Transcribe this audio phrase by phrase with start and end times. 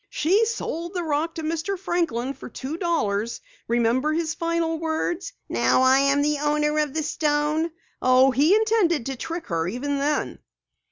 [0.09, 1.77] "She sold the rock to Mr.
[1.77, 3.39] Franklin for two dollars.
[3.67, 7.69] Remember his final words: 'Now I am the owner of the stone.'
[8.01, 10.39] Oh, he intended to trick her even then!"